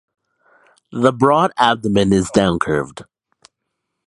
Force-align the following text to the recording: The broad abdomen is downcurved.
The 0.91 1.13
broad 1.13 1.51
abdomen 1.59 2.11
is 2.11 2.31
downcurved. 2.31 3.03